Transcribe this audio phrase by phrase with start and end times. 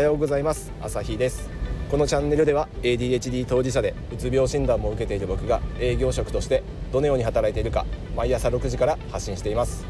[0.00, 0.72] はようございます。
[0.80, 1.50] 朝日です。
[1.90, 7.84] このチャンネルでは ADHD 当事者でうつ病診断も受けている僕が営業職としてどのように働いているか
[8.16, 9.84] 毎朝6時から発信しています。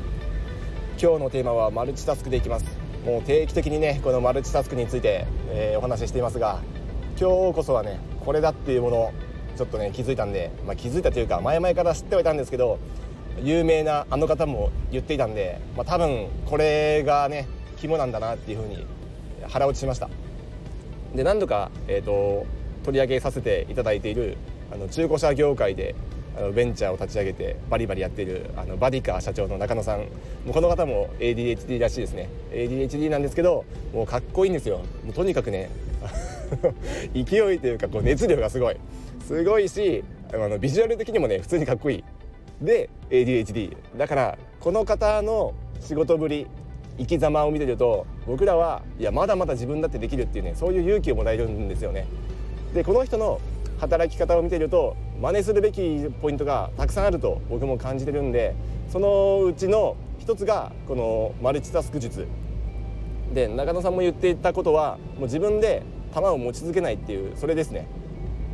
[1.01, 2.65] 今日のテーマはマルチタスクでいきます。
[3.06, 6.58] もう定期的にねこのマルチタスクについて、えー、お話ししていますが
[7.17, 9.13] 今日こそはねこれだっていうものを
[9.56, 12.81] ちょっとね気づいたんで、まあ、気づいたというか前々から知ってはいたんですけど
[13.45, 18.84] 有名なあの方も言っていたんで、まあ、多分これがね肝なんだなっていうふうに
[19.48, 20.08] 腹落ちしました。
[21.14, 22.46] で何度か、えーと、
[22.84, 24.36] 取り上げさせていただいている
[24.72, 25.94] あの中古車業界で
[26.38, 30.00] あのベンチャーを立ち上げてバリバリやってるあのバディカー社長の中野さん。
[30.00, 30.06] も
[30.48, 32.28] うこの方も ADHD らしいですね。
[32.52, 34.78] ADHD なんですけどもうかっこいいんですよ。
[35.04, 35.70] もうとにかくね
[37.14, 38.77] 勢いというかこう熱量がすごい。
[39.27, 40.02] すごいし
[40.32, 42.04] あのビジュアル的にもね普通にかっこいい。
[42.62, 46.46] で ADHD だからこの方の仕事ぶり
[47.00, 52.06] 生き様を見てると僕らはいやまだまだ自分だってできるっていうねそういう勇気をもらえるんですよね。
[52.75, 53.41] でこの人の
[53.80, 58.55] 働き方を見てると真似するべきポイントがたくさんあると僕も感じてるんで
[58.91, 62.27] そのうちの一つがこのマルチタスク術
[63.32, 65.82] で中野さんも言っていたことはもう自分で
[66.14, 67.86] 球を持ち続けないっていうそれですね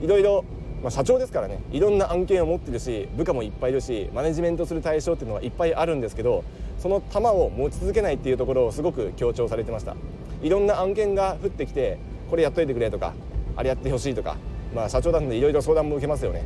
[0.00, 0.44] いろいろ
[0.82, 1.58] まあ、社長ですからね。
[1.72, 6.44] いろんな案件を持ってるし部下もいっぱいいるしマネジメントする対象っていうのはいっぱいあるんですけど
[6.78, 9.96] その球を持ち続けないっていうところをすごく強調されてました。
[10.42, 11.98] いろんな案件が降ってきて
[12.30, 13.14] これやっといてくれとか
[13.56, 14.36] あれやってほしいとか、
[14.74, 16.44] まあ、社長なんでいろいろ相談も受けますよね。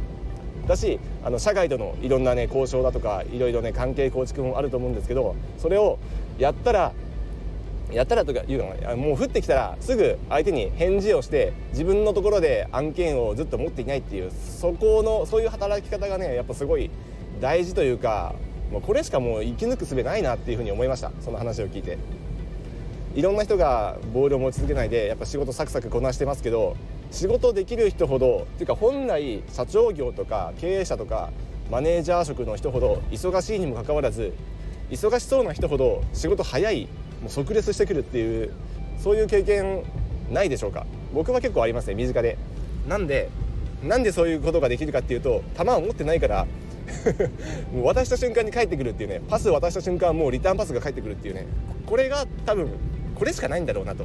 [0.67, 5.99] だしあの社外とのいろんなね交渉だとかいろいろね関係構築もあると思うんですけどそれを
[6.39, 6.93] やったら
[7.93, 16.91] やったらとか言うのもう降ってきたらすぐ相手に返事をして自分のところで案件をずっと持っていないっていうそこのそういう働き方がねやっぱすごい
[17.41, 18.35] 大事というか
[18.71, 21.99] もうこれしかもう生き抜く術ないなっていうふうに思いましたその話を聞いて。
[23.13, 26.77] いろんな人がボールを持ち続けないでやっぱ仕事サクサクこなしてますけど
[27.11, 31.31] 仕事できる人ほどっていうか本来社長業とか経営者とか
[31.71, 34.33] マネージャー職の人ほど忙しいにもかかわらず
[34.91, 36.89] 忙しそうな人ほど仕事早い
[37.21, 38.53] もう即レスしてくるっていう
[38.99, 39.83] そういう経験
[40.31, 40.87] ないでしょうか？
[41.13, 42.37] 僕は結構ありますね身近で。
[42.89, 43.29] なんで
[43.85, 46.47] なんでそういうことができるかっていうと球を持ってないから
[47.73, 51.47] もう渡した瞬間に返ってくるっていうねパス渡した瞬間もうリターンパスが返ってくるっていうね。
[51.87, 52.69] これが多分
[53.15, 54.05] これしかないんだろうなと。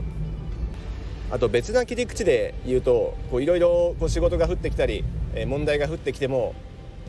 [1.32, 5.04] あと別な切り口で言うといろいろ仕事が降ってきたり
[5.48, 6.54] 問題が降ってきても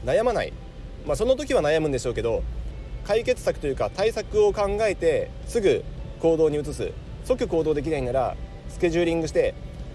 [0.06, 0.54] 悩まない、
[1.06, 2.42] まあ、その時は悩むんでしょうけど
[3.04, 5.84] 解決策というか対策を考えてすぐ
[6.20, 6.90] 行動に移す。
[7.24, 8.36] 即行動できないなら
[8.68, 9.54] スケジューリングして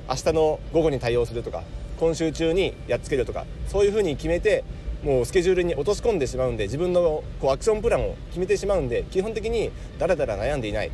[0.09, 1.63] 明日の午後に対応するとか
[1.97, 4.65] 今週中にやっつけるとかそういうふうに決めて
[5.03, 10.91] もうスケジュールに落とし込んでしまうんで自分のこうアクションプランを決めてしまうんで基本的にだらだら悩んでいない。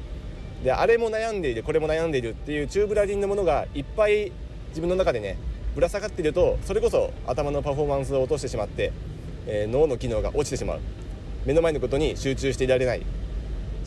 [0.63, 4.31] であれも悩んでいるこれも悩んでいるっていうチューブラリンのものがいっぱい
[4.69, 5.38] 自分の中でね
[5.75, 8.91] ぶら下がっているとそれこそ頭のパフォーマンスを落としてしまって、
[9.45, 10.79] えー、脳の機能が落ちてしまう。
[11.45, 13.01] 目の前のことに集中していられない。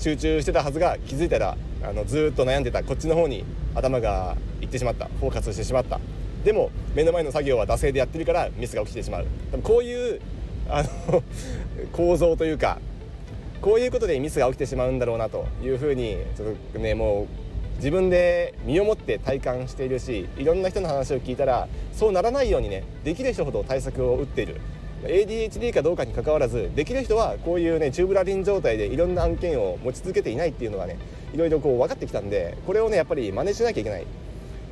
[0.01, 3.45] 集中してたはずが気づいたらあのずっと悩んでたこっちの方に
[3.75, 6.01] 頭がいってしまったフォーカスしてしまった。
[6.43, 9.27] でも目の前の作業は惰性でやってるからミスが起きてしまう。
[9.51, 10.21] 多分こういう
[10.71, 11.23] あの
[11.93, 12.81] 構造というか
[13.61, 17.27] こういうことでミスが起きてしまうんだろうなというふうにちょっとねもう
[17.77, 24.63] 自分で身をもって体感しているしいろんな人の話を聞いたらそうならないようにねできる人ほど対策を打っている。
[25.03, 30.99] ADHD かどうかにかかわらずできる人はこういうねチューブラリン状態でいろんな案件を持ち続けていないっていうのがね
[31.33, 34.07] いろいろこう分かってきたんでこれをねやっぱり真似しなきゃいけない。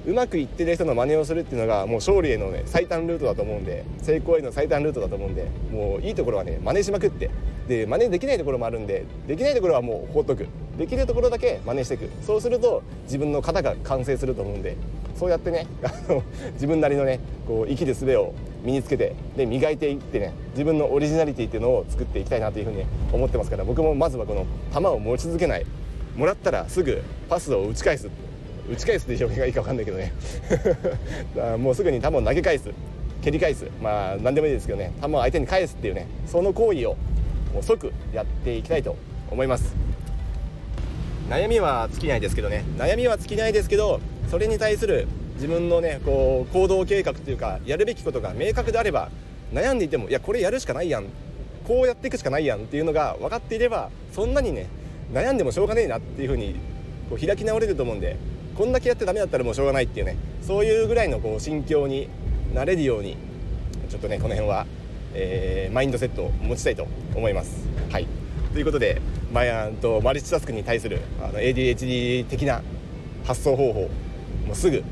[0.09, 7.31] うまくいってる人の真似をするっていうのがもう勝利へのね最短ルートだと思うんで成功への最短ルートだと思うんでもういいところはね真似しまくって
[7.69, 10.47] で真似できないところもあるんでできないところはもう放っとく。
[10.79, 12.09] できるところだけ真似していく。
[12.23, 14.77] そうすると自分の型が完成すると思うんで
[15.15, 16.23] そうやってね あの
[16.55, 18.33] 自分なりのねこう生きる術を
[18.65, 25.67] 身につけてで磨いていってね自分のオリジナリティっていうのを作っていきたいなというふうに思ってますから僕もまずはこの球を持ち続けない。
[26.17, 28.09] もらったらすぐパスを打ち返す。
[28.71, 30.13] 打ち返す表現がいいか分かんないけどね。
[31.59, 32.71] もうすぐに球を投げ返す。
[33.23, 33.67] 蹴り返す。
[33.83, 34.93] まあ何でもいいですけどね。
[35.01, 36.07] 球を相手に返すっていうね。
[36.27, 36.97] その行為を
[37.55, 38.97] もう即やっていきたいと
[39.31, 39.75] 思います。
[41.31, 42.65] 悩みは尽きないですけどね。
[42.77, 44.01] 悩みは尽きないですけど
[44.31, 49.11] それに対する自分のねこう行動計画というかやるべきことが明確であれば
[49.53, 51.05] 悩んでいてもいやこれやるしかないやん。
[51.67, 54.69] こうやっていくしかないやんっていうのが分かっていればそんなにね
[55.13, 56.55] 悩んでもしょうがねえなっていうふうに
[57.11, 58.17] こう開き直れると思うんで
[58.59, 60.17] こんだけやってダメだったらもうしょうがないっていうね。
[60.43, 62.09] そういうぐらいのこう心境に
[62.53, 63.17] なれるように
[63.89, 64.67] ちょっとねこの辺は、
[65.15, 67.69] えー、マインドセットを持ちたいと思います。
[67.93, 68.09] はい。
[68.53, 69.01] ということで
[69.33, 72.63] マヤンとマルチタスクに対するあの ADHD 的な
[73.25, 73.83] 発想方法
[74.45, 74.83] もうすぐ、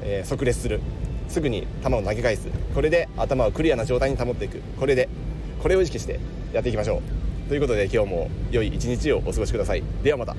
[0.00, 0.80] えー、即レスする。
[1.28, 2.48] すぐに球を投げ返す。
[2.74, 4.62] これで頭をクリアな状態に保っていく。
[4.78, 5.10] これで
[5.62, 6.20] これを意識して
[6.54, 7.02] やっていきましょ
[7.46, 7.48] う。
[7.50, 9.82] ということで今日も良い一日をお過ごしください。
[10.02, 10.34] ではまた。